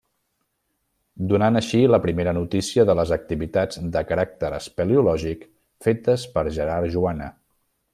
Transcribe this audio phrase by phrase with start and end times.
[1.31, 5.49] Donant així la primera notícia de les activitats de caràcter espeleològic
[5.89, 7.35] fetes per Gerard Joana.